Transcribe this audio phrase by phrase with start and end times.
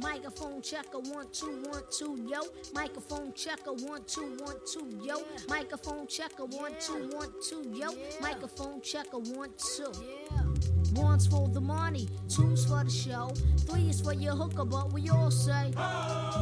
[0.00, 2.40] Microphone checker one two one two yo.
[2.74, 5.22] Microphone checker one two one two yo.
[5.48, 7.88] Microphone checker one two one two yo.
[8.20, 10.47] Microphone checker one two.
[10.94, 13.30] One's for the money, two's for the show,
[13.66, 15.70] three is for your hooker, but we all say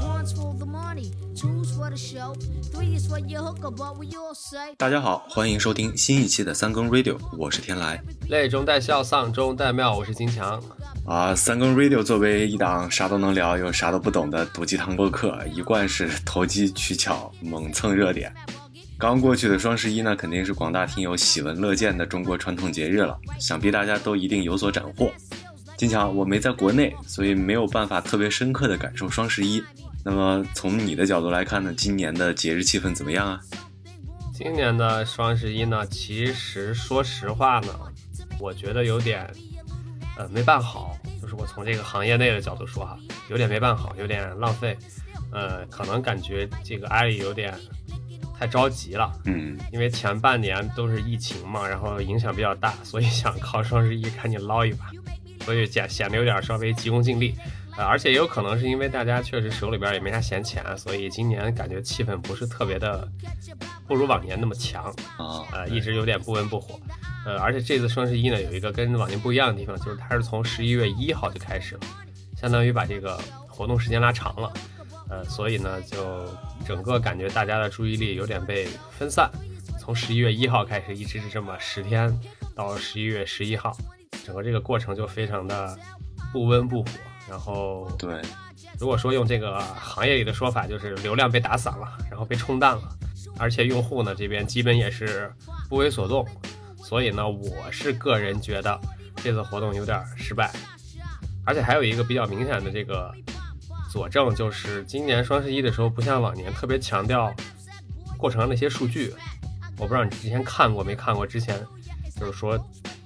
[0.02, 2.34] one's for the money, two's for the show,
[2.72, 4.74] three is for your hooker, but we all say.
[4.78, 8.00] 大家好，欢迎收听新一期的三更 Radio，我是天来。
[8.28, 10.62] 泪中带笑，丧中带妙，我是金强。
[11.04, 18.32] 啊，三更 Radio 作为一档啥都能聊又啥都不懂的毒鸡汤播客，一贯是投机取巧，猛蹭热点。
[18.98, 25.12] 刚过去的双十一呢，肯定是广大听友喜闻乐见的中国传统节日了，想必大家都一定有所斩获。
[25.76, 29.62] 金强，我没在国内，所以没有办法特别深刻的感受双十一。
[30.02, 33.38] 那么从你的角度来看呢，今年的节日气氛怎么样啊？
[34.32, 37.78] 今年的双十一呢，其实说实话呢，
[38.40, 39.30] 我觉得有点，
[40.16, 40.96] 呃，没办好。
[41.20, 44.74] 就是我从这个行业内的角度说哈，有点没办好，有点浪费。
[45.32, 47.54] 呃，可能感觉这个阿里有点。
[48.38, 54.90] 太着急了，嗯，因为前半年都是疫情嘛，然后影响比较大，所以想靠双十一赶紧捞一把，
[55.44, 57.34] 所以显显得有点稍微急功近利，
[57.78, 63.08] 呃，而且也有可能是因为大家确实手里边也没啥闲钱，所以今年感觉气氛不是特别的，
[63.86, 64.84] 不如往年那么强
[65.16, 66.78] 啊，呃，一直有点不温不火，
[67.24, 71.80] 呃，而且这次双十一呢，有一个跟往年不一样的地方，就是它是从十一月一号就开始了，
[72.38, 74.52] 相当于把这个活动时间拉长了。
[75.08, 76.26] 呃，所以呢，就
[76.66, 79.30] 整个感觉大家的注意力有点被分散，
[79.78, 82.12] 从十一月一号开始，一直是这么十天
[82.56, 83.76] 到十一月十一号，
[84.24, 85.78] 整个这个过程就非常的
[86.32, 86.88] 不温不火。
[87.28, 88.20] 然后，对，
[88.80, 92.82] 如果说用这个行业里的说法，就是流量被打散了，然后被冲淡了，
[93.38, 95.32] 而且用户呢这边基本也是
[95.68, 96.26] 不为所动。
[96.78, 98.80] 所以呢，我是个人觉得
[99.16, 100.52] 这次活动有点失败，
[101.44, 103.14] 而且还有一个比较明显的这个。
[103.96, 107.34] 佐证就是今年双十一的时候，不像往年特别强调
[108.18, 109.14] 过程上那些数据。
[109.78, 111.26] 我不知道你之前看过没看过？
[111.26, 111.58] 之前
[112.20, 112.62] 就是说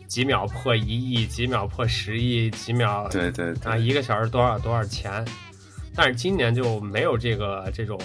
[0.09, 5.25] 几秒破一亿，几秒破十亿，几秒对对啊，一个小时多少多少钱。
[5.95, 7.97] 但是今年就没有这个这种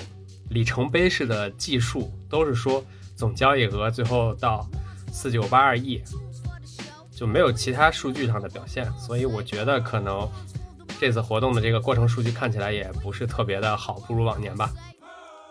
[0.51, 2.85] 里程碑式的计数，都是说
[3.16, 4.63] 总交易额最后到
[5.12, 6.03] 四九八二亿，
[7.12, 8.88] 就没有其他数据上的表现。
[8.94, 10.29] 所以我觉得可能。
[11.00, 14.72] 这次活动的这个过程数据看起来也不是特别的好，不如往年吧。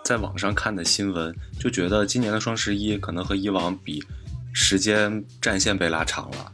[0.02, 4.02] 在网上看的新闻就觉得今年的双十一可能和以往比，
[4.52, 6.52] 时间战线被拉长了，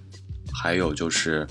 [0.53, 1.47] 还有就是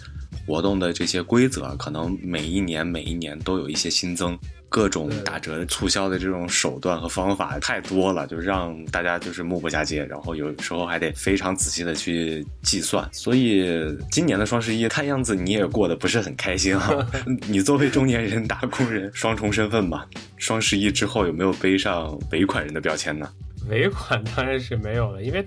[0.46, 4.38] 活动的这些规则可能每一年每一年都有一些新增。
[4.70, 13.10] 各种打折促销的这种手段和方法太多了，就让大家就是目不暇接，然后有时候还得非常仔细的去计算。
[13.12, 13.68] 所以
[14.12, 17.08] 今年的双十一看样子你也过得不是很开心啊。
[17.48, 20.06] 你作为中年人、打工人双重身份嘛，
[20.38, 23.28] 双十一之后有没有背上尾款人的标签呢？
[23.70, 25.44] 尾款当然是没有了，因为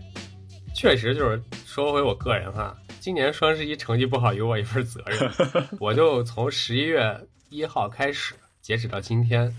[0.75, 5.31] 确实就是说回我个人哈，今年双十一成绩不好有我一份责任，
[5.79, 7.17] 我就从十一月
[7.51, 8.35] 一号开始。
[8.63, 9.53] 截止到今天，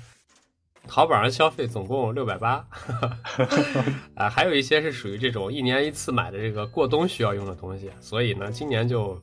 [0.88, 2.66] 淘宝上消费总共六百八，
[4.16, 9.22] 啊，还有一些是属于这种一年一次买的这个过冬需要用的东西，所以呢，今年就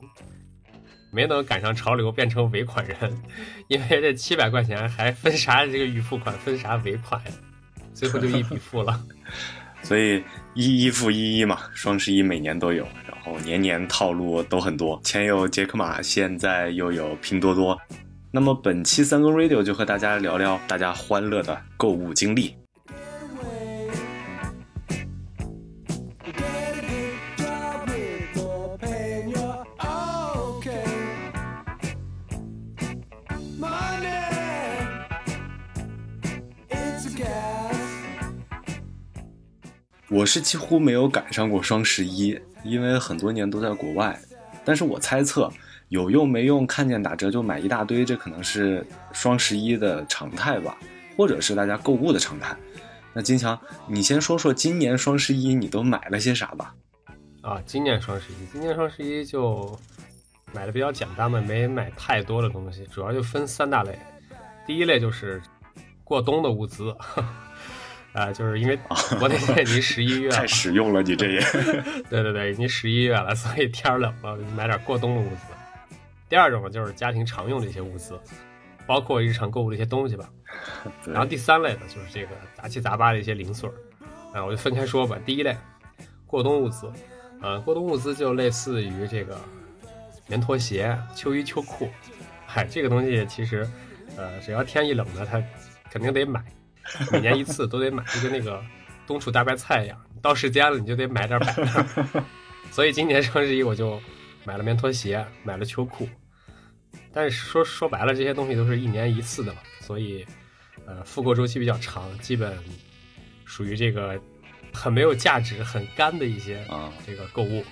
[1.11, 2.97] 没能赶上潮流变成尾款人，
[3.69, 7.31] 因为这七百块钱还分啥这个预付款，分啥尾款呀？
[7.91, 9.03] 最后就一笔付了。
[9.81, 17.75] 所以一一付一一嘛，双十一每年都有，然后年年套路都很多，前有杰克马，现在又有拼多多。
[18.33, 22.55] 那么本期三更 radio 就和大家聊聊大家欢乐的购物经历。
[40.09, 44.17] 我是几乎没有赶上过双十一，因为很多年都在国外，
[44.63, 45.51] 但是我猜测。
[45.91, 46.65] 有用没用？
[46.65, 50.77] 看见打折就买一大堆，这可能是双十一的常态吧，
[51.17, 52.55] 或者是大家购物的常态。
[53.11, 56.73] 那金强，你先说说今年双十一你都买了些啥吧？
[57.41, 59.77] 啊，今年双十一，今年双十一就
[60.53, 63.99] 买的比较简单嘛，没买太多的东西，主要就分三大类。
[64.65, 65.41] 第一类就是
[66.05, 66.95] 过冬的物资，
[68.15, 68.79] 啊，就是因为
[69.19, 71.41] 国内现在已经十一月了，太实用了，你这也。
[72.09, 75.41] 对对对，已经十一月了，所以天冷了，买点过冬的物资。
[76.31, 78.17] 第二种呢，就是家庭常用的一些物资，
[78.87, 80.29] 包括日常购物的一些东西吧。
[81.05, 83.73] 然后第三类呢，就是这个杂七杂八的一些零碎儿。
[84.31, 85.19] 啊，我就分开说吧。
[85.25, 85.53] 第一类，
[86.25, 86.89] 过冬物资。
[87.41, 89.37] 呃，过冬物资就类似于这个
[90.27, 91.89] 棉拖鞋、秋衣秋裤。
[92.47, 93.69] 嗨，这个东西其实，
[94.15, 95.43] 呃，只要天一冷呢，它
[95.89, 96.41] 肯定得买，
[97.11, 98.63] 每年一次都得买，就跟那个
[99.05, 102.23] 冬储大白菜一样，到时间了你就得买点摆那儿。
[102.71, 103.99] 所以今年双十一我就
[104.45, 106.07] 买了棉拖鞋，买了秋裤。
[107.13, 110.25] 但是说说白了，这些东西都是一年一次的嘛，所以
[110.85, 112.57] 呃复购周期比较长，基本
[113.45, 114.19] 属于这个
[114.73, 117.63] 很没有价值、很干的一些啊，这个购物。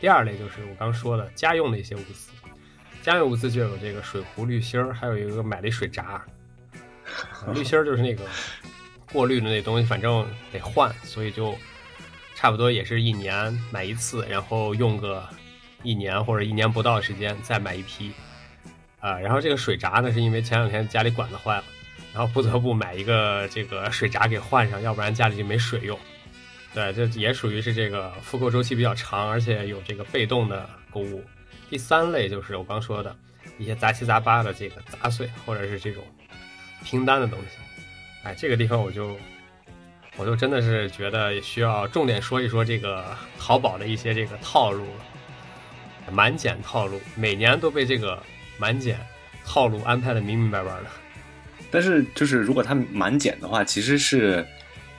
[0.00, 2.32] 第二类就是我刚说的家用的一些物资，
[3.00, 6.24] 家用物资就有这个水壶、滤芯儿，还有一个买了一水闸。
[7.46, 8.24] 啊滤芯儿就是那个
[9.12, 11.56] 过滤的那东西，反正得换，所以就
[12.34, 15.26] 差不多也是一年买一次，然后用个
[15.82, 18.12] 一年或者一年不到的时间再买一批。
[19.04, 21.64] 啊，然后这个水闸呢，是因为前两天家里管子坏了，
[22.14, 25.98] 然后不得不买一个这个水闸给换上，要不然家里就没水用。
[26.72, 31.22] 对，这也属于是这个复购周期比较长，而且有这个被动的购物。
[31.68, 33.14] 第三类就是我刚说的
[33.58, 36.02] 一些杂七杂八的这个杂碎，或者是这种
[36.82, 37.58] 拼单的东西。
[38.22, 39.18] 哎，这个地方我就
[40.16, 48.18] 我就真的是觉得需要重点说一说这个淘宝的一些这个套路了，满减套路，每年都被这个
[48.58, 48.98] 满减
[49.44, 50.86] 套路安排的明明白白的。
[51.70, 54.46] 但是就是如果它满减的话，其实是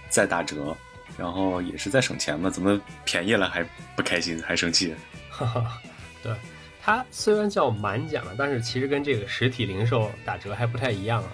[0.10, 0.76] 在打折，
[1.18, 3.64] 然后也是在省钱嘛，怎么便宜了还
[3.96, 4.94] 不开心还生气？
[5.30, 5.82] 哈哈，
[6.22, 6.34] 对，
[6.82, 11.30] 它虽然叫满减了，但是其实跟这个实体零售打折还不太一样啊。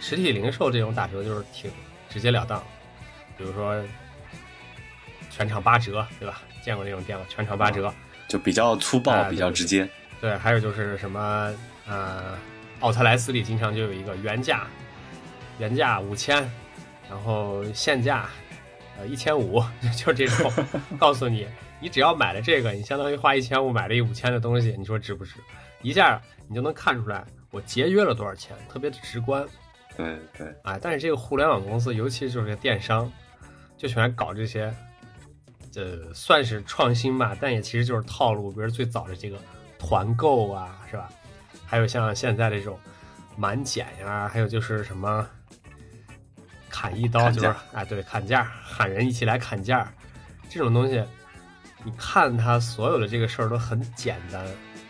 [0.00, 1.70] 实体零售这种打折就是挺
[2.08, 2.62] 直截了当，
[3.36, 3.82] 比如说
[5.30, 6.40] 全场八折，对吧？
[6.64, 7.24] 见过这种店吗？
[7.28, 7.92] 全场八折，
[8.28, 9.88] 就比较粗暴，哎比较直接。
[10.20, 11.52] 对，还有就是什么
[11.86, 12.36] 呃，
[12.80, 14.66] 奥特莱斯里经常就有一个原价，
[15.58, 16.50] 原价五千，
[17.08, 18.28] 然后现价
[18.98, 19.62] 呃一千五，
[19.96, 20.52] 就这种，
[20.98, 21.46] 告诉你，
[21.80, 25.34] 你只要买了这个，你相当于花一千五买了一五千的东西，你说值不值？
[25.82, 29.46] 一下你就能看出来我节约了多少钱，特别的直观。
[29.96, 33.10] 对对，啊，但是这个互联网公司，尤其就是电商，
[33.76, 34.72] 就喜欢搞这些，
[35.76, 38.50] 呃，算是创新吧，但也其实就是套路。
[38.52, 39.36] 比如最早的这个
[39.78, 41.08] 团购啊，是吧？
[41.66, 42.78] 还有像现在这种
[43.36, 45.26] 满减呀，还有就是什么
[46.68, 49.92] 砍一刀，就是哎，对，砍价，喊人一起来砍价，
[50.48, 51.02] 这种东西，
[51.84, 54.44] 你看它所有的这个事儿都很简单，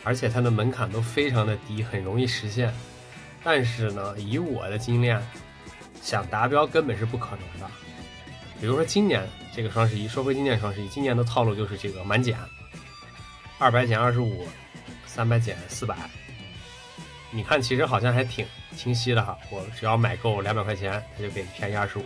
[0.05, 2.73] 而且它的门槛都非常的低，很容易实现。
[3.45, 5.21] 但是呢，以我的经验，
[6.03, 7.71] 想达标根本是不可能的。
[8.61, 9.25] 比如说今年
[9.55, 12.37] 这个双十一，说回今年双十一，今年的套路就是这个满减，
[13.59, 14.47] 二百减二十五，
[15.19, 15.97] 三百减四百。
[17.33, 19.37] 你看，其实好像还挺清晰的哈。
[19.51, 22.05] 我只要买够两百块钱，他就给你便宜二十五。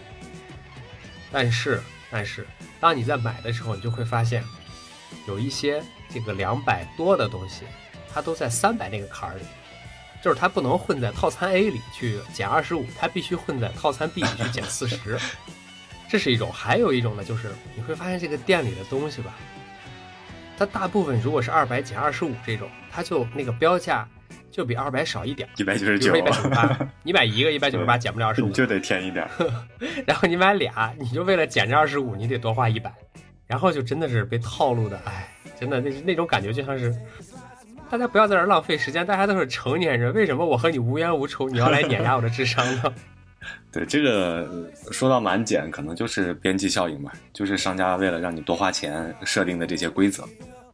[1.31, 2.47] 但是，但是，
[2.81, 4.43] 当你在买的时候，你就会发现，
[5.29, 7.64] 有一些这个两百多的东西，
[8.11, 9.44] 它都在三百那个坎儿里。
[10.23, 15.20] 就是它不能混在套餐 A 里去减二十五，它必须混在套餐 B 里去减四十，
[16.08, 16.50] 这是一种。
[16.50, 19.35] 还有一种呢，就是你会发现这个店里的东西吧，
[20.64, 24.06] 它大部分如果是二百减二十五这种，它就那个标价
[24.49, 29.29] 就比二百少一点，一百九十九一，百九十八，你买一个一百九十八减不了二十五你，就得添一点。
[30.06, 32.94] 然后你买俩，你就为了减这二十五，你得多花一百，
[33.49, 35.29] 然后就真的是被套路的，哎，
[35.59, 36.94] 真的那那种感觉就像是。
[37.91, 42.94] 大家不要在这儿浪费时间，大家都是成年人，为什么我和你无冤无仇，你要来碾压我的智商呢？
[43.73, 50.25] 对这个呃说到满减，可能就是边际效应吧，就是商家为了让你多花钱设定的这些规则。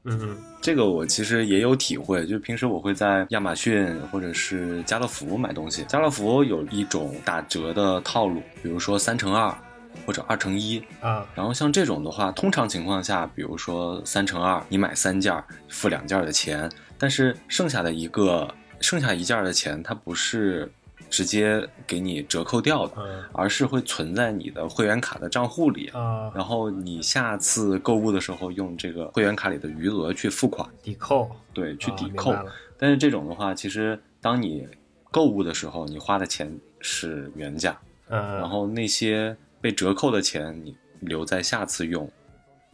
[0.04, 0.18] 嗯。
[0.22, 9.56] 嗯这个我其实也有体会，就平时我会在亚马逊或者是家乐福买东西，家乐福有一种打折的套路，比如说三乘二
[10.04, 20.70] 或者二乘一，啊，然后像这种的话，通常情况下，比如说三乘二，你买三件儿付两件儿的钱，但是剩下的一个剩下一件儿的钱，它不是
[21.10, 25.88] 直接给你折扣掉的，嗯而是会存在你的会员卡的账户里。
[25.88, 32.34] 啊，然后你下次购物的时候，用这个会员卡里的余额去付款，抵扣，对，去啊抵扣。
[32.78, 34.66] 但是这种的话，其实当你
[35.10, 42.10] 购物的时候，你花的钱是原价，嗯，然后那些被折扣的钱你留在下次用，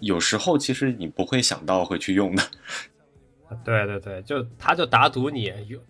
[0.01, 2.43] 有时候其实你不会想到会去用的。
[3.65, 5.81] 对对对，就他就打赌你用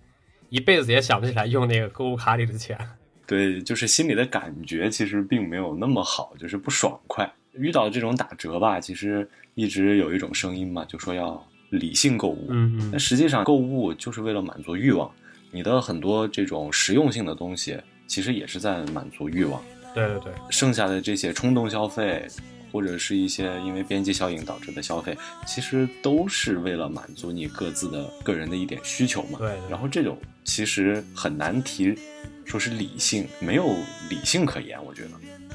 [0.55, 2.79] 一辈子也想不起来用那个购物卡里的钱。
[3.27, 7.29] 对，就是心里的感觉其实并没有那么好，就是不爽快。
[7.55, 12.47] 遇到这种打折吧，其实一直有一种声音嘛，就说要理性购物。
[12.51, 15.11] 嗯嗯但实际上，购物就是为了满足欲望。
[15.51, 19.61] 你的很多这种实用性的东西，其实也是在满足欲望。
[19.93, 22.29] 对对对，剩下的这些冲动消费，
[22.71, 29.39] 或者是一些因为边际效应导致的消费，其实都是为了满足你各自的个人的一点需求嘛。
[29.41, 31.99] 对对然后这种其实很难提，
[32.45, 33.75] 说是理性，没有
[34.11, 35.11] 理性可言，我觉得。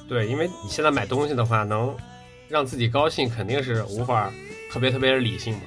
[0.08, 1.96] 对，因为你现在买东西的话，能
[2.48, 4.32] 让自己高兴，肯定是无法
[4.72, 5.62] 特别特别理性嘛。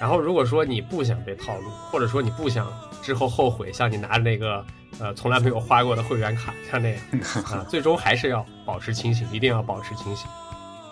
[0.00, 2.70] 然后如果说你不想被套路，或者说你不想
[3.02, 4.66] 之后后悔，像你拿着那个
[4.98, 7.00] 呃从来没有花过的会员卡像那样
[7.50, 10.26] 啊，最终还是要保持清醒，一定要保持清醒。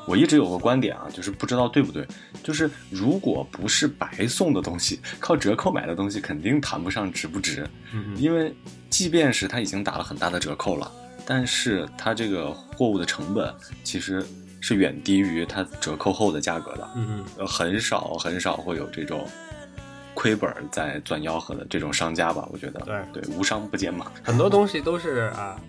[0.06, 2.06] 我一直有个观点啊，就是不知道对不对，
[2.42, 8.54] 就是如果不是白送的东西，靠折扣买的东西肯定谈不上值不值，嗯嗯，因为
[8.90, 10.90] 即便是它已经打了很大的折扣了，
[11.26, 14.24] 但是它这个货物的成本其实
[14.60, 19.26] 是远低于它折扣后的价格的，嗯很少很少会有这种
[20.14, 22.80] 亏本儿在钻吆喝的这种商家吧，我觉得，
[23.12, 23.22] 对。
[23.22, 25.60] 对，无商不奸嘛， 很多东西都是啊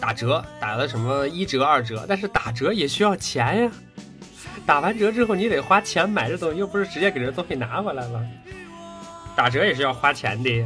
[0.00, 3.72] 打折，打了什么一折二折，但是打折也需要钱呀。
[4.66, 8.22] 打完折之后，你得花钱买这东西，又不是直接给这东西拿回来了。
[9.36, 10.64] 打折也是要花钱的。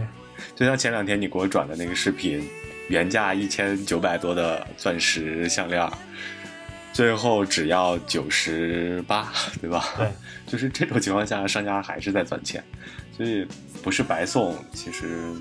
[0.54, 2.48] 就像前两天你给我转的那个视频，
[2.88, 5.88] 原价一千九百多的钻石项链，
[6.92, 9.84] 最后只要九十八，对吧？
[9.96, 10.08] 对，
[10.46, 12.62] 就是这种情况下，商家还是在赚钱，
[13.16, 13.46] 所以
[13.82, 15.32] 不是白送，其实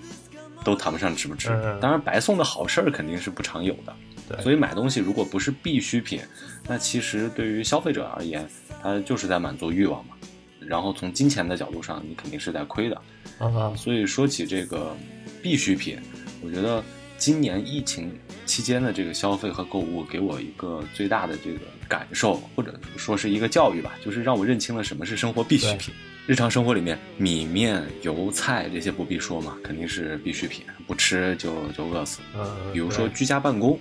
[0.67, 1.47] 都谈不上值不值。
[1.79, 3.95] 当然，白送的好事儿肯定是不常有的。
[4.27, 6.19] 对所以买东西如果不是必需品，
[6.67, 8.45] 那其实对于消费者而言，
[8.83, 10.15] 他就是在满足欲望嘛。
[10.59, 13.01] 然后从金钱的角度上，你肯定是在亏的。
[13.39, 14.93] 啊，所以说起这个
[15.41, 15.97] 必需品，
[16.43, 16.83] 我觉得
[17.17, 18.11] 今年疫情
[18.45, 25.93] 期间的这个消费和购物，给我一个最大的这个感受，或者说是一个教育吧，就是让我认清了什么是生活必需品。
[26.27, 32.19] 日常生活里面，米面油菜这些不必说嘛，肯定是必需品，不吃就就饿死。
[32.35, 33.79] 嗯，比如说居家办公，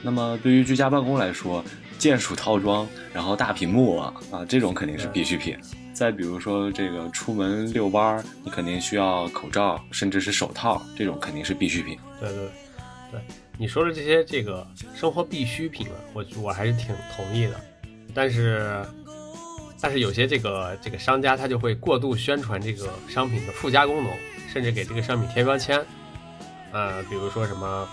[0.00, 1.64] 那么对于居家办公来说，
[1.98, 5.58] 键鼠套装，然后大屏幕啊，啊这种肯定是必需品。
[5.92, 11.98] 再比如说这个出门遛弯儿，你肯定需要口罩，甚至是手套，这种肯定是必需品。
[12.20, 12.48] 对对
[13.10, 13.20] 对，
[13.58, 14.64] 你说的这些这个
[14.94, 17.60] 生活必需品啊，我我还是挺同意的，
[18.14, 18.84] 但是
[19.80, 24.12] 但是有些这个这个商家他就会过度宣传这个商品的附加功能，
[24.52, 25.80] 甚至给这个商品贴标签，
[26.72, 27.88] 呃，比如说什么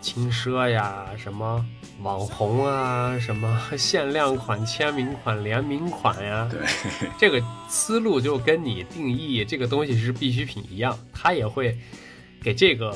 [0.00, 1.64] 轻奢呀，什么
[2.02, 6.60] 网红啊，什么 限量款、签名款、联名款呀，对，
[7.18, 11.78] 这个思路就跟你定义这个东西是必需品一样，他也会
[12.42, 12.94] 给这个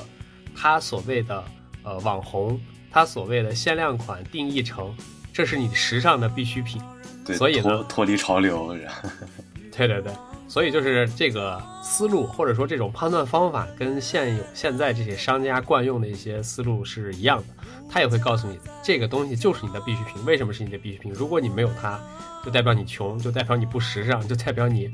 [0.54, 1.42] 他所谓的
[1.82, 2.60] 呃网红，
[2.90, 4.94] 他所谓的限量款定义成
[5.32, 6.82] 这是你时尚的必需品。
[7.24, 8.76] 对，所以呢脱脱离潮流，
[9.76, 10.12] 对对对，
[10.48, 17.44] 所以就是这个思路或者说这种判断方法跟现有现在这些商家惯用的一些思路是一样的，
[17.88, 21.12] 他也会告诉你这个东西就是你的必需品，为什么是你的必需品？
[21.12, 21.98] 如果你没有它，
[22.44, 24.92] 就代表你穷，就代表你不时尚，就代表你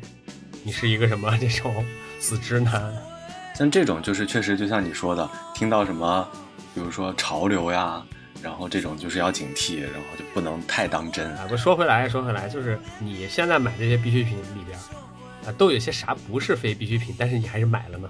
[0.62, 1.84] 你是一个什么 这种
[2.20, 2.92] 死直男。
[3.54, 6.28] 像这种就是确实就像你说的，听到什么，
[6.74, 8.04] 比如说潮流呀，
[8.46, 11.28] 然后这种就是要警惕，然后就不能太当真。
[11.36, 14.78] 啊，不说回来，说回来，就是你现在买这些必需品里边，
[15.44, 18.08] 啊，都有些啥不是非必需品，但是你还是买了呢？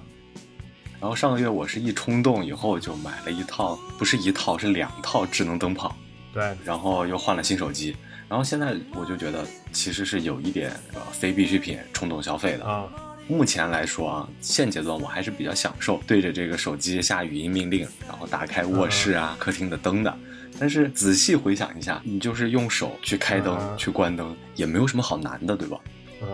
[1.01, 5.95] 然后上个月我是一冲动以后就买了一套，不是一套，是两套智能灯泡，
[6.31, 7.95] 对，然后又换了新手机。
[8.29, 12.63] 然后现在我就觉得其实是有一点呃非必需品冲动消费的。
[12.63, 12.87] 啊，
[13.27, 20.15] 目前来说啊，现阶段我还是比较享受对着这个手机下语音命令，然后打开卧室啊、客厅的灯的。
[20.59, 23.75] 但是仔细回想一下，你就是用手去开灯、啊。
[23.77, 25.77] 去关灯，也没有什么好难的，对吧？
[26.21, 26.27] 嗯，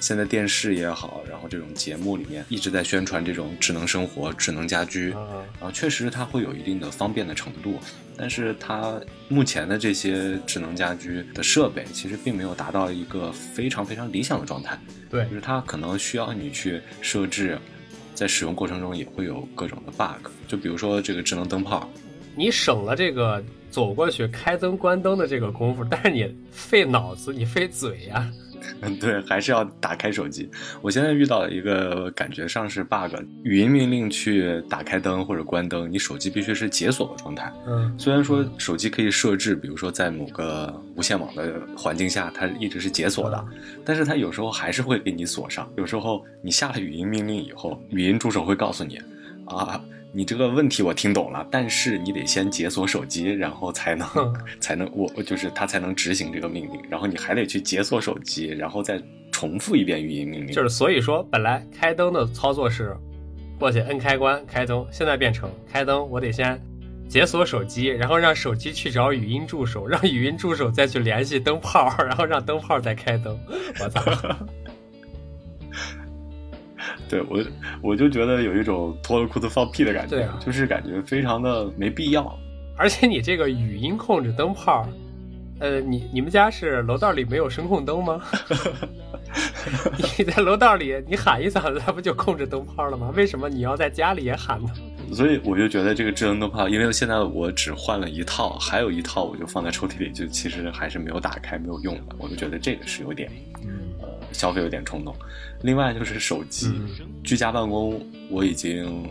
[0.00, 7.78] 现在电视也好，然后这种节目里面一直在宣传这种智能生活、智能家居，啊，然后确实它会有一定的方便的程度，
[8.16, 15.24] 但是它目前的这些智能家居的设备其实并没有达到一个非常非常理想的状态，对。
[15.26, 17.58] 就，是它可能需要你去设置，
[18.14, 21.88] 在使用过程中也会有各种的 bug，就比如说这个智能灯泡，
[22.34, 28.30] 你省了这个走过去开灯关灯的这个功夫，但是你费脑子，你费嘴呀、
[28.82, 30.48] 嗯，对，还是要打开手机。
[30.82, 37.52] 我现在遇到一个感觉上是 bug，语音命令去打开灯或者关灯，你手机必须是解锁的状态。
[37.66, 43.44] 嗯，虽然说手机可以设置，比如说在某个无线网的环境下，它一直是解锁的，
[43.84, 45.70] 但是它有时候还是会给你锁上。
[45.76, 49.00] 有时候你下了语音命令以后，语音助手会告诉你，
[49.46, 49.80] 啊，
[50.12, 54.08] 你这个问题我听懂了，但是你得先解锁手机，然后才能
[54.60, 59.00] 才能我我就是它才能执行这个命令，然后你还得去解锁手机，然后再
[59.30, 60.52] 重复一遍语音命令。
[60.52, 62.96] 就是所以说，本来开灯的操作是
[63.58, 66.60] 过去摁开关开灯，现在变成开灯，我得先
[67.08, 73.38] 解锁手机，然后让手机去找语音助手，让语音助手再去联系灯泡，然后让灯泡再开灯。
[73.80, 74.02] 我操！
[77.10, 77.44] 对我，
[77.82, 82.38] 我就觉得有一种脱了裤子放屁的感觉，对啊就是感觉非常的没必要。
[82.76, 84.88] 而且你这个语音控制灯泡，
[85.58, 88.22] 呃，你你们家是楼道里没有声控灯吗？
[90.18, 93.12] 你在楼道里你喊一嗓子，它不就控制灯泡了吗？
[93.14, 94.70] 为什么你要在家里也喊呢？
[95.12, 102.16] 所以我就觉得这个智能灯泡，因为现在我只换了一套，还有一套我就放在抽屉里，就其实还是没有打开、没有用的。
[102.18, 103.30] 我就觉得这个是有点，
[103.64, 103.68] 呃，
[104.32, 105.14] 消费有点冲动。
[105.62, 106.88] 另外就是手机，嗯
[107.22, 109.08] 居家办公，我已经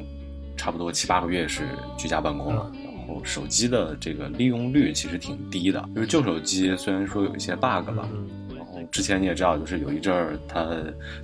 [0.57, 1.63] 差不多七八个月是
[1.97, 2.71] 居家办公了。
[2.83, 10.67] 然后手机的这个利用率其实挺低的，就是旧手机虽然说有一些 bug 吧，嗯然后之前你也知道，就是有一阵儿它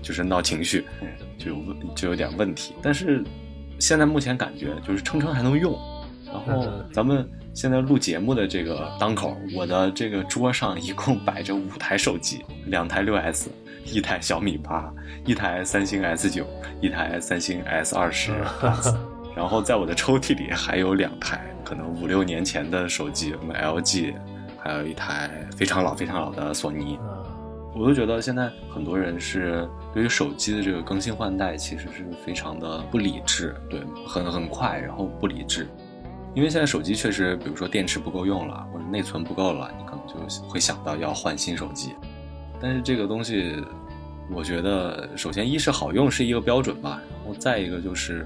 [0.02, 0.86] 就是闹情绪，
[1.38, 2.74] 就有问就有点问题。
[2.82, 3.24] 但是
[3.80, 5.78] 现在目前感觉就是撑撑还能用。
[6.26, 13.50] 然后嗯咱们现在录节目的这个当口，我的这个桌上一共摆着五台手机，两台六 S，
[13.86, 14.92] 一台小米八，
[15.26, 16.46] 一台三星 S 九，
[16.82, 18.34] 一台三星 S 二十。
[19.36, 24.14] 然后在我的抽屉里还有两台可能五六年前的手机，什么 LG，
[24.58, 26.98] 还有一台非常老非常老的索尼。
[26.98, 27.24] 啊
[27.78, 35.68] 我都觉得现在很多人是对于手机的这个更新换代，其实是非常的不理智，对，很很快，然后不理智。
[36.34, 41.94] 因为现在手机确实，比如说电池不够用了，或者内存不够了，你可能就会想到要换新手机。
[42.62, 43.56] 但是这个东西，
[44.32, 48.26] 我觉得首先一是好用是一个标准吧，然后再一个就是，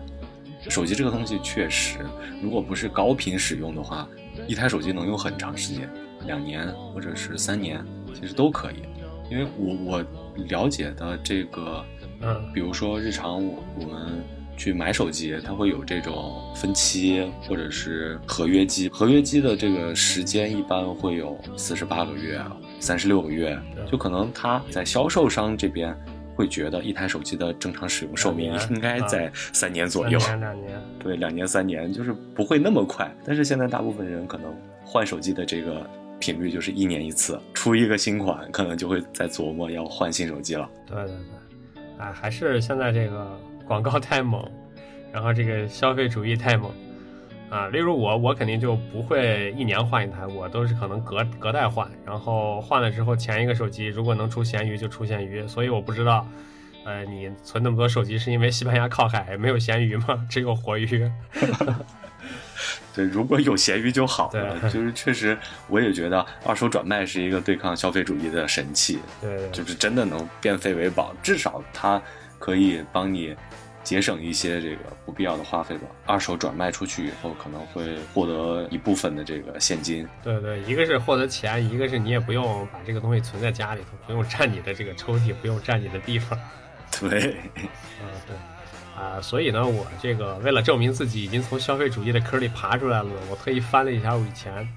[0.70, 2.00] 手机这个东西确实，
[2.42, 4.08] 如果不是高频使用的话，
[4.48, 5.90] 一台手机能用很长时间，
[6.26, 7.84] 两年或者是三年，
[8.14, 8.76] 其实都可以。
[9.30, 10.06] 因为我我
[10.48, 11.86] 了解的这个，
[12.22, 14.24] 嗯比如说日常我我们
[14.58, 22.42] 去买手机，它会有这种分期或者是合约机，合约机的这个时间一般会有四十八个月、
[22.80, 23.58] 三十六个月，
[23.92, 25.96] 就可能他在销售商这边
[26.36, 33.14] 会觉得一台手机的正常使用寿命应该在三年左右，两年两年，对，两年三年就是不会那么快。
[33.26, 35.86] 但是现在大部分人可能换手机的这个
[36.20, 40.70] 频率就是一年一次，出一个新款，可能就会在琢磨要换新手机了。
[40.86, 43.38] 对对对，啊，还是现在这个
[43.68, 44.44] 广告太猛，
[45.12, 46.72] 然后这个消费主义太猛
[47.50, 47.68] 啊。
[47.68, 56.28] 例如我，我肯定就不会一年换一台，我都是可能隔隔代换，然后换了之后前一个手机如果能出咸鱼就出咸鱼，所以我不知道。
[56.86, 60.26] 呃，你存那么多手机是因为西班牙靠海没有咸鱼吗？
[60.30, 61.12] 只有活鱼。
[62.96, 64.70] 对，如果有咸鱼就好了。
[64.72, 72.02] 就是确实，我也觉得二手转卖是一个对抗消费主义的神器，对对就是真的能变废为宝，至少它
[72.40, 73.36] 可以帮你
[73.84, 75.88] 节省一些这个不必要的花费吧。
[76.06, 80.08] 二手转卖出去以后，可能会获得一部分的这个现金。
[80.24, 86.38] 对对，一个是获得钱，一个是你也不用把这个东西存在家里头，不用占你的这个抽屉，不用占你的地方。
[87.00, 87.32] 对，
[88.02, 94.68] 啊，对，啊，所以呢，我这个为了证明自己已经从消费主义的坑里爬出来了，我特意翻了一下我以前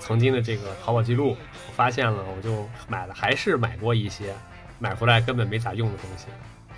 [0.00, 1.36] 曾经的这个淘宝记录，
[1.68, 4.34] 我发现了，我就买了，还是买过一些
[4.78, 6.26] 买回来根本没咋用的东西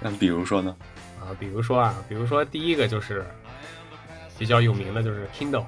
[0.01, 0.75] 那比如说呢？
[1.21, 3.25] 啊，比如说啊，比如说第一个就是
[4.39, 5.65] 比较有名的就是 Kindle，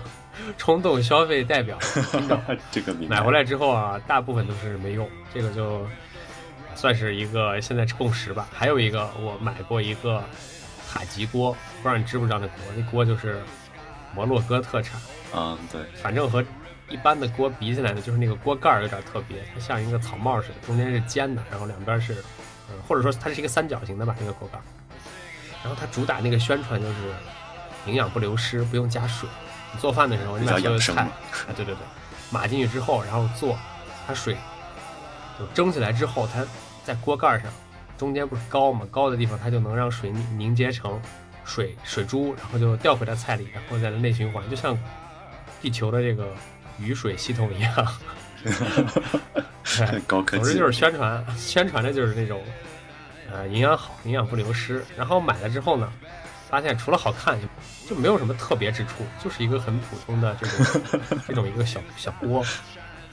[0.58, 2.40] 冲动消费代表 Kindle。
[2.70, 5.86] 这个买回来之后啊，大部分都是没用，这个就
[6.74, 8.48] 算是一个现在共识吧。
[8.52, 10.22] 还有一个，我买过一个
[10.90, 12.56] 塔吉锅，不知道你知不知道那锅？
[12.76, 13.40] 那锅就是
[14.14, 15.00] 摩洛哥特产，
[15.34, 16.44] 嗯，对，反正和
[16.88, 22.14] 一般的锅比起来呢，就是那个锅盖儿有点特别，它像一个草帽似的，中间是尖的，然后两边是，
[22.68, 24.62] 呃，或者说它是一个三角形的吧，那个锅盖儿。
[25.62, 26.94] 然后它主打那个宣传就是
[27.86, 29.28] 营养不流失，不用加水。
[29.72, 31.10] 你做饭的时候，你把所有的菜，啊，
[31.54, 31.76] 对对对，
[32.30, 33.58] 码进去之后，然后做，
[34.06, 34.36] 它水
[35.38, 36.44] 就蒸起来之后，它
[36.84, 37.50] 在锅盖上
[37.98, 41.00] 中间不是高嘛，高的地方它就能让水凝凝结成
[41.44, 44.78] 水水珠，然后就掉回到菜里，然后再内循环，就像
[45.60, 46.32] 地球的这个
[46.78, 47.94] 雨水系统一样。
[48.42, 50.44] 对 高科技。
[50.44, 52.40] 总之就是宣传，宣传的就是那种，
[53.30, 54.84] 呃，营养好，营养不流失。
[54.96, 55.92] 然后买了之后呢，
[56.48, 57.38] 发现除了好看，
[57.88, 60.82] 就没有什么特别之处，就是一个很普通的这种
[61.28, 62.44] 这种一个小小锅。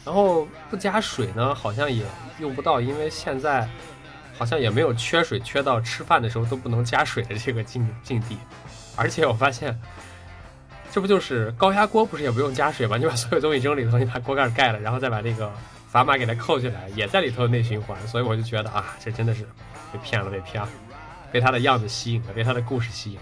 [0.05, 2.05] 然后不加水呢，好像也
[2.39, 3.67] 用不到，因为现在
[4.37, 8.37] 好像也没有缺水缺到吃饭的时候都不能加水的这个境境地。
[8.95, 9.77] 而且我发现，
[10.91, 12.97] 这不就是高压锅，不是也不用加水吗？
[12.97, 15.51] 你把所有东西扔里头，你把锅盖盖了，然后再把那个
[15.95, 17.97] 砝码给它扣起来，也在里头内循环。
[18.05, 19.43] 所以我就觉得啊，这真的是
[19.93, 20.67] 被骗了，被骗了，
[21.31, 23.21] 被他的样子吸引了，被他的故事吸引了。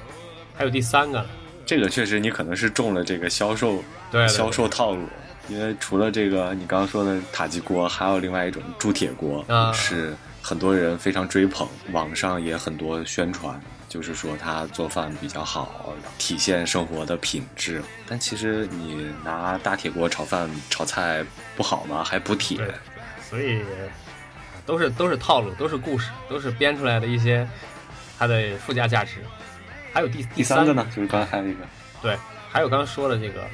[0.56, 1.24] 还有第三个，
[1.68, 3.84] 这个确实你可能是中了这个销售
[4.28, 5.08] 销售套路，
[5.50, 13.62] 因为除了这个你刚刚说的塔吉锅，还有另外一种铸铁锅，啊是很多人非常追捧，网上也很多宣传，
[13.94, 17.80] 就是说他做饭比较好，体现生活的品质。
[18.08, 21.24] 但其实你拿大铁锅炒饭炒菜
[21.56, 22.04] 不好吗？
[22.04, 22.58] 还补铁。
[23.30, 23.64] 所以
[24.66, 27.48] 都是都是套路，都是故事，都是编出来的一些
[28.18, 29.18] 它的附加价值。
[29.94, 31.60] 还有第第三个呢，就是刚才还有一个，
[32.02, 32.18] 对，
[32.50, 33.46] 还有刚刚说的这个，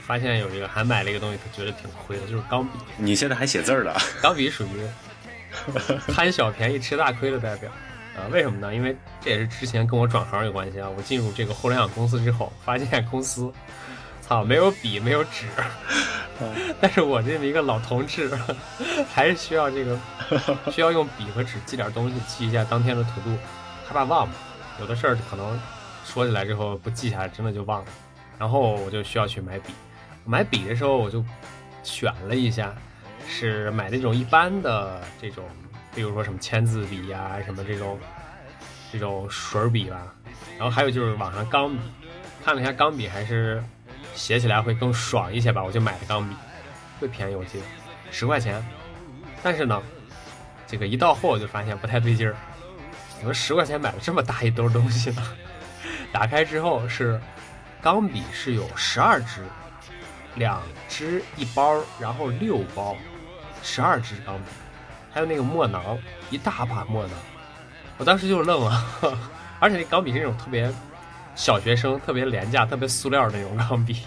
[0.00, 2.78] 发现有一个还买了一个东西，他觉得挺亏的，就是钢笔。
[2.96, 3.94] 你现在还写字儿了？
[4.22, 7.70] 钢笔属于贪小便宜吃大亏的代表。
[8.16, 8.74] 啊，为什么呢？
[8.74, 10.88] 因为这也是之前跟我转行有关系啊。
[10.96, 13.50] 我进入这个互联网公司之后，发现公司，
[14.20, 15.46] 操，没有笔，没有纸，
[16.80, 18.30] 但是我这么一个老同志，
[19.12, 19.98] 还是需要这个，
[20.70, 23.36] 需要用笔和纸记点东西，记一下当天的 to do，
[23.86, 24.34] 害怕忘嘛。
[24.80, 25.58] 有的事儿可能
[26.04, 27.86] 说起来之后不记下来，真的就忘了。
[28.38, 29.72] 然后我就需要去买笔，
[30.24, 31.24] 买笔的时候我就
[31.82, 32.74] 选了一下，
[33.26, 35.44] 是买那种一般的这种，
[35.94, 37.98] 比如说什么签字笔呀、什么这种
[38.92, 40.14] 这种水笔吧。
[40.58, 41.80] 然后还有就是网上钢笔，
[42.44, 43.62] 看了一下钢笔还是
[44.14, 46.34] 写起来会更爽一些吧，我就买了钢笔，
[47.00, 47.64] 会便宜我记得
[48.10, 48.64] 十块钱。
[49.42, 49.82] 但是呢，
[50.66, 52.36] 这个一到货我就发现不太对劲儿，
[53.18, 55.22] 怎么十块钱买了这么大一兜东西呢？
[56.12, 57.20] 打开之后是
[57.80, 59.44] 钢笔是有十二支，
[60.36, 62.96] 两支一包，然后六包，
[63.62, 64.44] 十二支钢笔，
[65.12, 65.98] 还有那个墨囊，
[66.30, 67.12] 一大把墨囊，
[67.98, 68.84] 我当时就愣了，
[69.60, 70.72] 而且那钢笔是那种特别
[71.34, 74.02] 小学生、特别廉价、特别塑料的那种钢笔。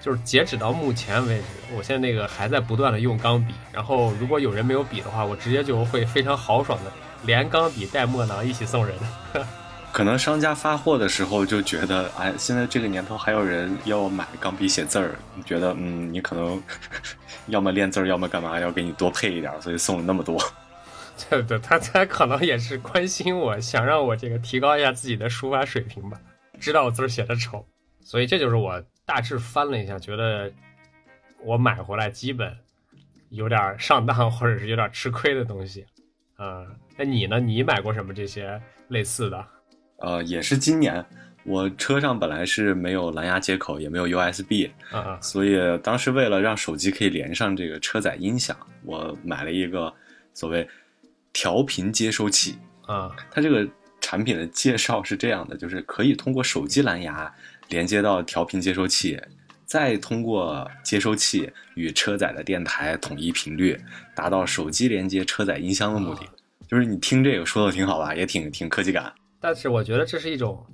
[0.00, 1.44] 就是截止到目前为止，
[1.76, 3.52] 我现在那个还在不断的用钢笔。
[3.72, 6.92] 然后如果有人没有笔的话，我直接就会非常豪爽的
[7.24, 8.96] 连钢笔带墨囊一起送人。
[9.92, 16.62] 可能商家发货的时候就觉得，哎，现在这个年头还有人要买钢笔写字儿，你觉得，嗯，你可能
[17.48, 20.38] 要么练字儿，要么干嘛，要给你多配一点，所以送了那么多。
[21.28, 26.20] 对对，他他可能也是关心我，想让我这个提高一下自己的书法水平吧，
[26.60, 27.66] 知道我字儿写的丑，
[28.00, 30.52] 所以这就是我大致翻了一下，觉得
[31.42, 32.56] 我买回来基本
[33.30, 35.84] 有点上当或者是有点吃亏的东西。
[36.36, 36.64] 啊、
[36.96, 37.40] 那你呢？
[37.40, 39.44] 你买过什么这些类似的？
[39.96, 41.04] 呃，也是今年，
[41.48, 49.92] 我车上本来是没有蓝牙接口，也没有 USB，啊啊所以当时为了让手机可以连上这个车载音响，我买了一个
[50.34, 50.68] 所谓
[51.32, 52.58] 调频接收器。
[52.82, 53.68] 啊它这个
[54.00, 57.32] 产品的介绍是这样的，就是可以通过手机蓝牙
[57.68, 59.20] 连接到调频接收器，
[59.64, 63.78] 再通过接收器与车载的电台统一频率，
[64.14, 66.20] 达到手机连接车载音箱的目的。
[66.66, 69.12] 就是你听这个说的挺好吧，也挺挺科技感。
[69.40, 70.66] 但是我觉得这是一种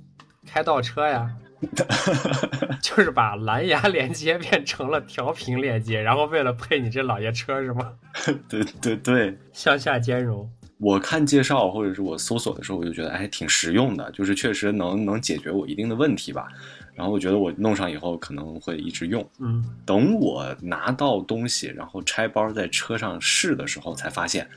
[0.45, 1.29] 开倒车呀，
[2.81, 7.91] 就是把蓝牙连接变成了调频连接，然后为了配你这老爷车是吗？
[8.47, 10.49] 对对对，向下兼容。
[10.77, 16.47] 我看介绍或者是我搜索的时候，我就觉得哎挺实用的，就是确实能能解决我一定的问题吧。
[16.93, 19.25] 然后我觉得我弄上以后可能会一直用。
[19.39, 24.47] 嗯等我拿到东西，然后拆包在车上试的时候，才发现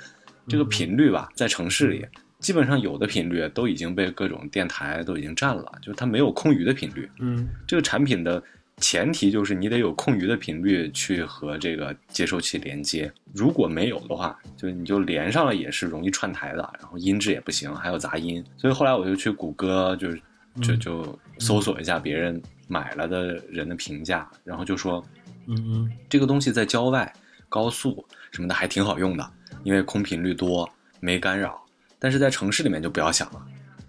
[0.49, 2.05] 这个频率吧，在城市里
[2.39, 7.11] 基本上有的频率都已经被各种电台都已经占了，就是它没有空余的频率。
[7.19, 8.43] 嗯这个产品的
[8.77, 18.45] 前提就是你得有空余的频率去和这个接收器连接，如果没有的话，就你就连上了也是容易串台的，然后音质也不行，还有杂音。
[18.57, 20.17] 所以后来我就去谷歌，就是
[20.63, 25.05] 就嗯就搜索一下别人买了的人的评价，然后就说
[25.49, 27.13] 嗯嗯这个东西在郊外、
[27.49, 29.29] 高速什么的还挺好用的，
[29.65, 30.71] 因为空频率多，
[31.01, 31.61] 没干扰。
[31.99, 33.43] 但是在城市里面就不要想了。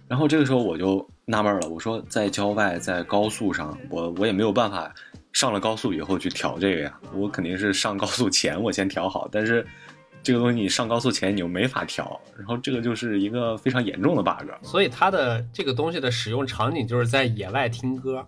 [0.08, 4.92] 然后这个时候我就纳闷了，我说在郊外、在高速上，我我也没有办法
[5.34, 9.64] 上了高速以后去调这个呀，我肯定是上高速前我先调好，但是
[10.24, 14.50] 这个东西你上高速前你又没法调，然后这个就是一个非常严重的 bug。
[14.64, 18.26] 所以它的这个东西的使用场景就是在野外听歌，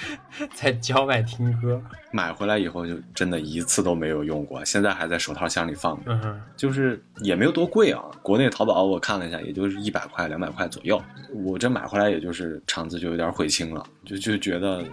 [0.54, 1.82] 在郊外听歌。
[2.10, 6.12] 买回来以后就真的一次都没有用过，现在还在手套箱里放着。
[6.12, 11.02] 嗯，就是也没有多贵啊，国内淘宝我看了一下，也就是一百块、两百块左右。
[11.32, 14.84] 我这买回来也就是肠子就有点悔青了，就就觉得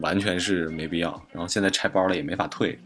[0.00, 1.10] 完全是没必要。
[1.32, 2.78] 然后现在拆包了也没法退，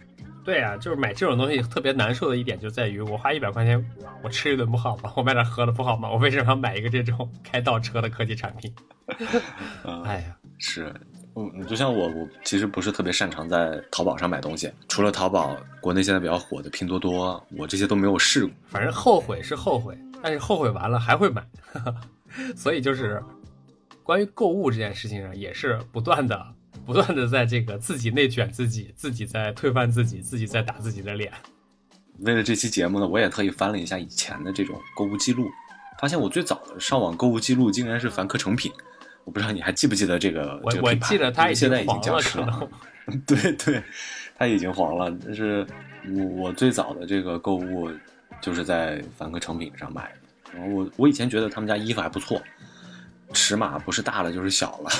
[0.44, 3.84] 对啊，就是买这种东西特别难受的一点就在于，我花一百块钱，
[4.22, 5.12] 我吃一顿不好吗？
[5.14, 6.10] 我买点喝的不好吗？
[6.10, 8.74] 我为什么要买一个这种开倒车的科技产品？
[9.84, 10.92] 啊、哎呀，是，
[11.36, 18.54] 嗯，就像我，我其实不是特别擅长在淘宝上买东西，除了淘宝，国内现在比较火的拼多多，我这些都没有试过。
[18.68, 21.46] 反正后悔是后悔，但是后悔完了还会买，
[22.56, 23.22] 所以就是
[24.02, 26.44] 关于购物这件事情上，也是不断的、
[26.84, 31.32] 不断的在这个自己内卷自己，自己在推翻自己，自己在打自己的脸。
[32.18, 35.48] 为了这期节目呢，我也特意翻了一下以前的这种购物记录，
[36.00, 38.70] 发现我最早的上网购物记录竟然是凡客诚品。
[39.30, 40.60] 我不知道你还记不记得这个？
[40.64, 42.68] 我这个我记得它已经现在已经消失了。
[43.24, 43.80] 对对，
[44.36, 45.16] 它已经黄了。
[45.24, 45.64] 但是
[46.16, 47.88] 我我最早的这个购物
[48.40, 50.58] 就是在凡客诚品上买的。
[50.58, 52.42] 然后我我以前觉得他们家衣服还不错，
[53.32, 54.90] 尺码不是大了就是小了。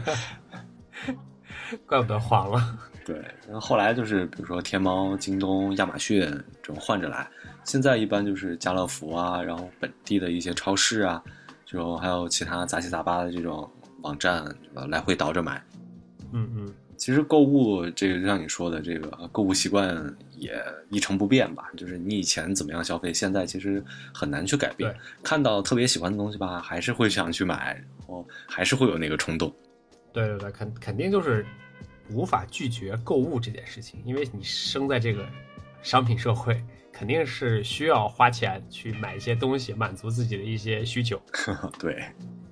[1.86, 2.76] 怪不得黄了。
[3.04, 3.14] 对，
[3.46, 6.20] 然后后来就是比如说天猫、京东、亚马逊
[6.60, 7.24] 这种换着来。
[7.62, 11.22] 现在一般就是家乐福啊，然后本地的一些超市啊，
[11.72, 13.68] 这种还有其他杂七杂八的这种
[14.02, 14.44] 网站？
[14.88, 15.64] 来回倒着买。
[16.32, 21.70] 嗯嗯，其实购物这个，就像你说的，这个购物习惯也一成不变吧。
[21.74, 23.82] 就是你以前怎么样消费，现在其实
[24.12, 24.94] 很难去改变。
[25.22, 29.50] 看到特别喜欢的东西吧，还是会想去买，然后还是会有那个冲动。
[30.12, 31.46] 对对对，肯肯定就是
[32.10, 35.26] 无法拒绝购物这件事情，因为你生在这个
[35.82, 36.62] 商品社会，
[37.02, 41.20] 肯定是需要花钱去买一些东西，满足自己的一些需求。
[41.76, 41.94] 对，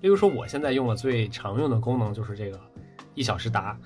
[0.00, 2.60] 例如说，我现在用的最常用的功能就是这个
[3.14, 3.78] 一小时达，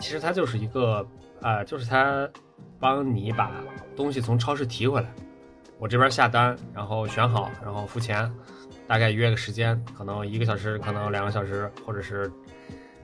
[0.00, 1.06] 其实它就是一个
[1.42, 2.28] 呃，就是它
[2.80, 3.52] 帮你把
[3.94, 5.14] 东西从超市提回来。
[5.78, 8.28] 我这边下单，然后选好，然后付钱，
[8.88, 12.28] 大概约个时间，可能一个小时，可能两个小时，或者是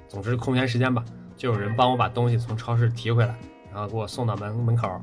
[0.09, 1.05] 总之空闲时间吧，
[1.37, 3.39] 就有人帮我把东西从超市提回来，
[3.73, 5.01] 然后给我送到门门口。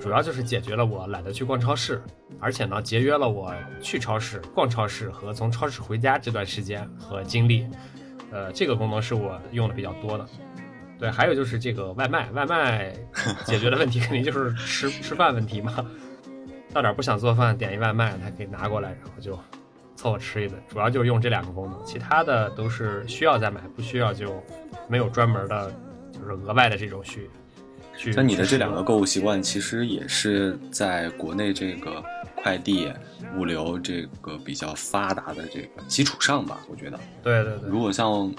[0.00, 2.00] 主要就是解决了我懒得去逛超市，
[2.40, 7.66] 而且呢，节约了我去超市、逛超市和从超市回家这段时间和精力。
[8.30, 10.26] 呃，这个功能是我用的比较多的。
[10.98, 12.92] 对，还有就是这个外卖，外卖
[13.44, 15.74] 解决的问题肯定就是吃 吃饭问题嘛。
[16.72, 19.38] 到点儿不想做饭，点一外卖，他可以拿过来，然后就
[19.96, 20.60] 凑合吃一顿。
[20.68, 24.42] 主要就是用这两个功能，其他的都是需要再买，不需要就
[24.88, 25.72] 没有专门的，
[26.12, 27.30] 就是额外的这种需。
[27.98, 32.02] 去像你的这两个购物习惯，其实也是在国内这个
[32.36, 32.90] 快递
[33.36, 36.98] 物流这个比较发达的这个基础上吧，我觉得。
[37.22, 38.32] 对对对，如果像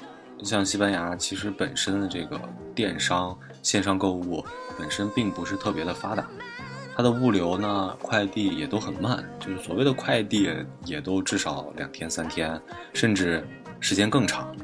[0.44, 2.40] 像西班牙，其实本身的这个
[2.74, 4.44] 电商线上购物
[4.78, 6.26] 本身并不是特别的发达，
[6.96, 10.50] 它的物流呢，快递也都很慢，就是所谓的快递
[10.86, 12.60] 也都至少两天三天，
[12.94, 13.46] 甚至
[13.82, 14.56] 时间更长。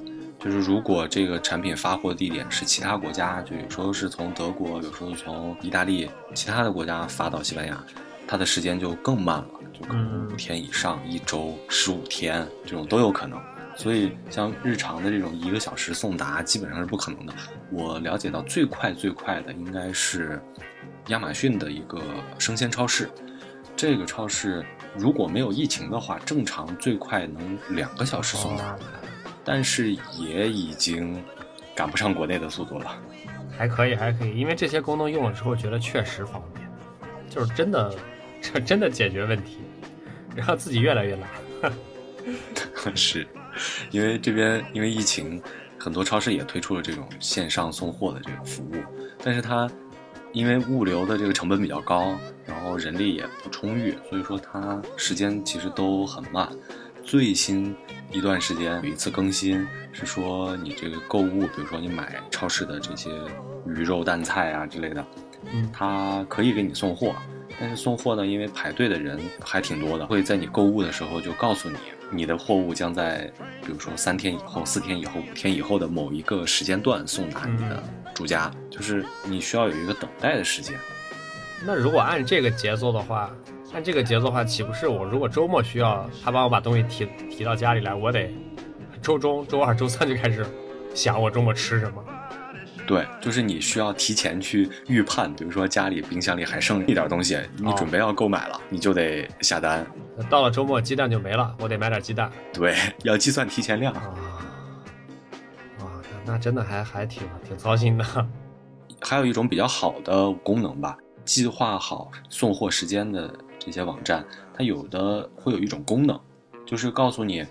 [0.45, 7.83] 就是如果这个产品发货地点是其他国家，就有时候是从德国，有时候从意大利其他的国家发到西班牙，
[8.27, 13.41] 它的时间就更慢了，就可能嗯五天以上，一周、十五天这种都有可能。
[13.75, 17.33] 所以像日常的这种一个小时送达，基本上是不可能的。
[17.71, 20.39] 我了解到最快最快的应该是
[21.07, 21.99] 亚马逊的一个
[22.37, 23.09] 生鲜超市，
[23.75, 24.63] 这个超市
[24.95, 28.77] 如果没有疫情的话，正常最快能两个小时送达。
[29.45, 31.23] 哦但是也已经
[31.75, 32.99] 赶不上国内的速度了。
[33.55, 36.67] 还可以，还可以，因为这些功能用了之后，觉得确实方便，
[37.29, 37.93] 就是真的，
[38.41, 39.59] 这真的解决问题，
[40.35, 41.71] 然后自己越来越懒。
[42.95, 43.25] 是，
[43.91, 45.41] 因为这边因为疫情，
[45.79, 48.75] 很多超市也推出了这种线上送货的这个服务，
[49.23, 49.69] 但是它
[50.33, 56.49] 因为物流的这个成本比较高，然后人力也不充裕，所以说它时间其实都很慢。
[57.05, 57.75] 最新
[58.11, 63.11] 一段时间有一次更新，是说你这个购物，比如说你买超市的这些
[63.67, 65.05] 鱼肉蛋菜啊之类的，
[65.53, 67.15] 嗯它可以给你送货，
[67.59, 71.77] 但是送货呢，因为排队的人还挺多的，会在你购物的时候就告诉你，
[72.09, 77.83] 你的货物将在比如说三天以后、四天以后、五天以后的某一个时间段送达你的
[78.15, 80.75] 住家，就是你需要有一个等待的时间。
[81.63, 83.31] 那如果按这个节奏的话，
[83.75, 88.33] 按这个节奏的话，岂不是我如果周末需要他帮我把东西提提到家里来，我得
[89.01, 90.45] 周中、周二、周三就开始
[90.93, 92.01] 想我周末吃什么？
[92.87, 99.85] 对，就是你需要提前去预判，比如说家里冰箱里还剩一点东西，你准备要购买了，你就得下单。
[100.29, 103.91] 到了周末鸡蛋就没了，我得买点鸡蛋对，要计算提前量。
[103.93, 104.13] 啊！
[105.81, 105.87] 哇，
[106.25, 108.05] 那那真的还还挺挺操心的。
[109.03, 113.33] 还有一种比较好的功能吧，计划好送货时间的
[113.65, 114.23] 这些网站，
[114.53, 116.19] 它有的会有一种功能，
[116.67, 117.43] 就是告诉你，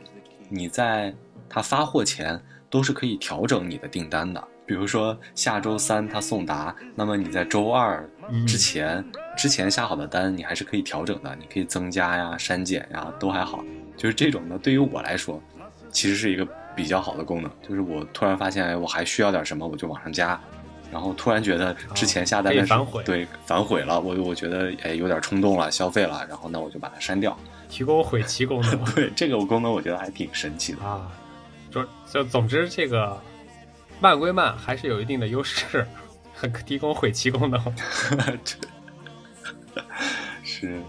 [0.49, 1.13] 你在
[1.49, 4.43] 它发货前都是可以调整你的订单的。
[4.65, 8.09] 比如说下周三它送达，那么你在周二
[8.47, 9.05] 之前、
[9.37, 13.65] 之前下好的单，你还是可以调整的，你可以增加呀、删减呀，都还好。
[13.97, 15.43] 就是这种呢，对于我来说，
[15.91, 16.47] 其实是一个
[16.77, 17.51] 比较好的功能。
[17.61, 20.41] 就是我突然发现，哎，我还需要点什么，我就往上加。
[20.95, 22.61] 然后突然觉得之前下单的
[23.05, 27.37] 对反悔了，我我觉得哎有点冲动了，消费了，然后那我就把它删掉。
[27.69, 30.85] 提供悔棋功能 对这个功能，我觉得还挺神奇的。
[30.85, 31.11] 啊，
[31.69, 33.21] 就就总之这个
[34.01, 35.85] 慢归慢，还是有一定的优势，
[36.65, 37.61] 提供毁期功能。
[40.45, 40.81] 是，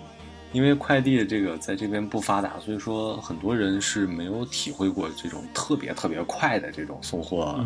[0.52, 7.60] 因为快递这个在这边不发达，所以说很多人是没有体会过这种特别特别快的这种送货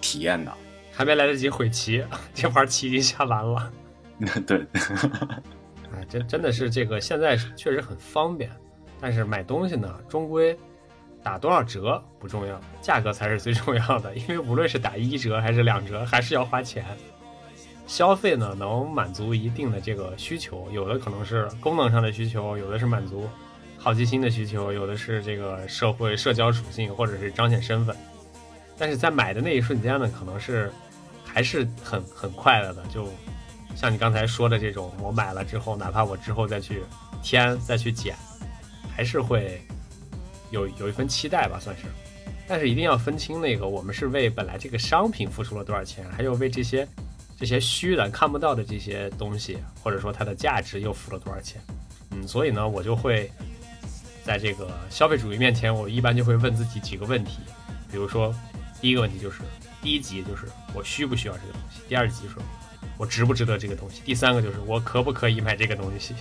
[0.00, 0.50] 体验的。
[0.92, 3.72] 还没来得及毁棋， 这盘棋已经下完了。
[4.46, 4.64] 对，
[5.92, 8.50] 哎， 真真的是这个现在确实很方便，
[9.00, 10.56] 但是买东西呢，终归
[11.22, 14.14] 打多少折不重要，价格才是最重要的。
[14.14, 16.84] 因为无论是打一折还是两折，还是要花钱。
[17.84, 23.28] 消费呢，能满足一定的这个需求，有的可能是功能上的需求，有的是满足
[23.76, 27.94] 好奇心的需求，有的是这个社会社交属性，或者是彰显身份。
[28.76, 30.72] 但是在买的那一瞬间呢，可能是
[31.24, 33.08] 还是很很快乐的，就。
[33.74, 36.82] 像你刚才说的这种，我买了之后，哪怕我之后再去
[37.22, 38.14] 添、再去减，
[38.94, 39.62] 还是会
[40.50, 41.84] 有有一份期待吧，算是。
[42.46, 46.86] 但是一定要分清那个，我们是为本来这个商品付出了多少钱，还有为这些
[47.38, 51.58] 这些虚的、看不到的这些东西，或者说它的价值又付了多少钱。
[52.10, 53.32] 嗯，所以呢，我就会
[54.22, 57.38] 在这个消费主义面前，我一般就会问自己几个问题，
[57.90, 58.34] 比如说，
[58.82, 59.38] 第一个问题就是
[59.80, 62.42] 第一级就是我需不需要这个东西，第二级说。
[62.98, 64.02] 我值不值得这个东西？
[64.04, 66.14] 第三个就是我可不可以买这个东西？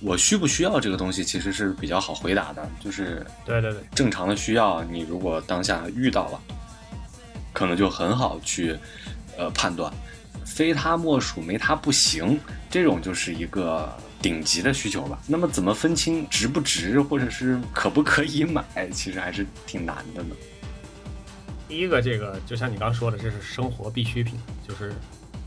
[0.00, 1.24] 我需不需要这个东西？
[1.24, 6.40] 其实是比较好回答的，就是对对对，正常的需要，你如果当下遇到了，
[7.52, 8.76] 可能就很好去
[9.36, 9.92] 呃判断，
[10.44, 12.38] 非他莫属，没他不行，
[12.70, 15.18] 这种就是一个顶级的需求吧。
[15.26, 18.62] 那么怎么分清值不值，或者是可不可以买？
[18.92, 20.36] 其实还是挺难的呢。
[21.68, 24.92] 第一个，这个就像你刚说的，这是生活必需品，就是。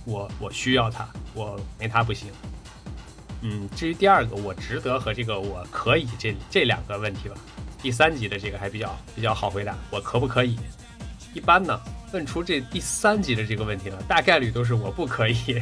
[0.04, 2.28] 我我需要它，我没它不行。
[3.42, 7.36] 嗯，至于第二个，我值得和这个我可以这这两个问题吧。
[7.84, 10.58] 第三级的这个还比较比较好回答，我可不可以？
[11.36, 11.80] 一般呢，
[12.12, 15.62] 问出这第三级的这个问题呢，大概率都是我不可以，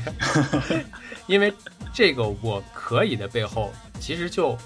[1.27, 1.53] 因为
[1.93, 4.57] 这个我可以的背后，其实就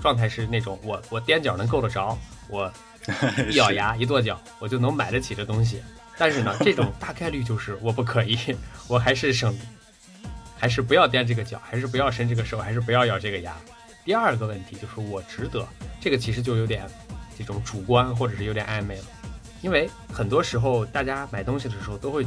[0.00, 2.16] 状态是那种我我踮脚能够得着，
[2.48, 2.72] 我
[3.50, 5.82] 一咬牙一跺脚，我就能买得起这东西。
[6.18, 8.38] 但是呢，这种大概率就是我不可以，
[8.86, 9.58] 我还是省，
[10.58, 13.56] 还是不要踮这个脚，还是不要伸这个手，还是不要咬这个牙。
[14.04, 15.66] 第二个问题就是我值得，
[16.00, 16.84] 这个其实就有点
[17.36, 19.04] 这种主观或者是有点暧昧了，
[19.62, 22.26] 因为很多时候大家买东西的时候都会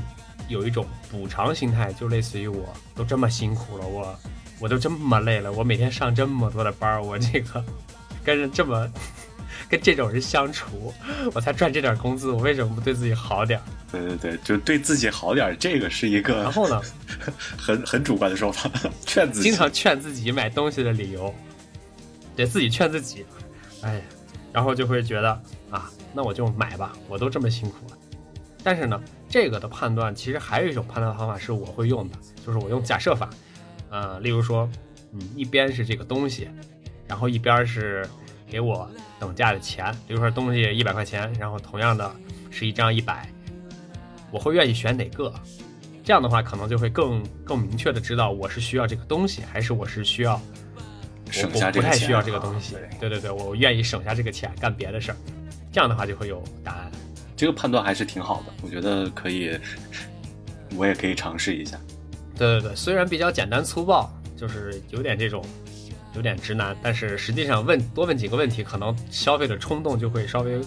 [0.50, 4.20] 有一种补偿心态，就类似于我都这么辛苦了，我
[4.60, 7.64] 我都这么累了，我每天上这么多的班，我这个
[8.24, 8.90] 跟着这么。
[9.70, 10.94] 跟这种人相处，
[11.34, 13.60] 我才赚这点工资，我为什么不对自己好点
[13.92, 16.44] 对对对，就对自己好点这个是一个。
[16.44, 16.82] 然后呢，
[17.58, 18.70] 很很主观的说法，
[19.06, 21.34] 劝自己，经常劝自己买东西的理由，
[22.36, 23.26] 得自己劝自己。
[23.82, 24.02] 哎，
[24.54, 25.30] 然后就会觉得
[25.70, 27.98] 啊，那我就买吧，我都这么辛苦了。
[28.64, 33.30] 但是呢，这个的判断其实还有一种判断方法是我会用的，就是我用假设法。
[33.90, 34.70] 呃，例如说，
[35.14, 36.50] 嗯，一边是这个东西，
[37.08, 38.08] 然后一边是。
[38.48, 42.16] 给我等价的钱，比如说东西一百块钱，然后同样的
[42.50, 43.28] 是一张一百，
[44.32, 45.34] 我会愿意选哪个？
[46.04, 50.40] 这样的话，可能就会更更明确的知道我是需要这个东西，还是我是需要
[51.32, 51.92] 省下这个钱。
[51.92, 55.18] 不太需要这个东西，对对对，我愿意省下这个钱干别的事儿。
[55.72, 56.92] 这样的话就会有答案。
[57.36, 59.60] 这个判断还是挺好的，我觉得可以，
[60.78, 61.80] 我也可以尝试一下。
[62.38, 65.44] 对对对，虽然比较简单粗暴，就是有点这种。
[66.16, 70.60] 有点直男，但是实际上问多问几个问题，可能消费的冲动就会稍微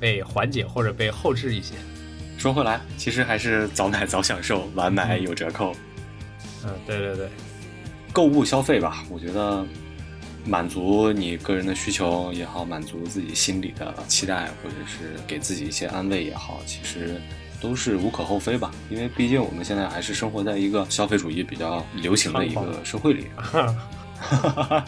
[0.00, 1.74] 被缓解或者被后置一些。
[2.38, 5.74] 说回来，其实还是早买早享受，晚买有折扣。
[6.64, 7.28] 嗯，对对对，
[8.12, 9.64] 购物消费吧，我觉得
[10.44, 17.20] 满足你个人的需求也好，满足自己心里的期待，或者是给自己一些安慰也好，其实
[17.60, 18.70] 都是无可厚非吧。
[18.88, 23.26] 因为毕竟我们现在还是生活在一个消费主义比较流行的一个 社会里。
[24.20, 24.84] 哈哈哈，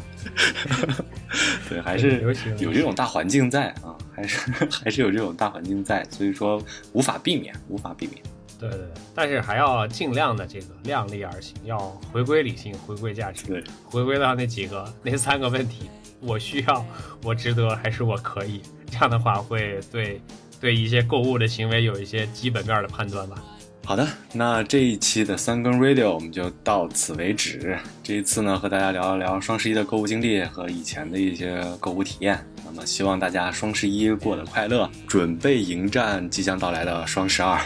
[1.69, 2.21] 对，还是
[2.59, 4.51] 有这种大环境在啊，还是
[4.85, 6.62] 还是有这种大环境在，所以说
[6.93, 8.23] 无法避免，无法避免。
[8.59, 11.79] 对对对，但是还要尽量的这个量力而行，要
[12.12, 15.88] 回归理性，回归价值，对，回归到那几个那三个问题：
[16.21, 16.85] 我需要，
[17.25, 18.61] 我值得，还是我可以？
[18.90, 20.21] 这样的话会对
[20.61, 23.42] 对一些购物的行为有一些基本面的判断吧。
[23.85, 27.76] 好的，那这一期的三更 radio 我们就到此为止。
[28.04, 32.38] 这一次呢，和大家聊一聊双十一的购物经历和以前的一些购物体验。
[32.64, 37.60] 那么，希望大家双十一过得快乐，准备迎战即将到来的双十二。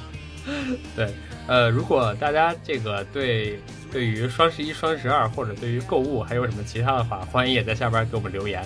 [0.94, 1.14] 对，
[1.46, 3.58] 呃，如果大家这个对
[3.90, 8.62] 对于双十一、双十二或者对于购物还有什么其他的话，欢迎也在下边给我们留言。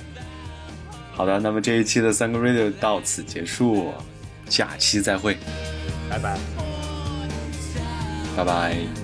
[1.12, 3.92] 好的，那么这一期的三更 radio 到此结束，
[4.48, 5.36] 下期再会，
[6.10, 6.69] 拜拜。
[8.36, 8.99] 拜拜。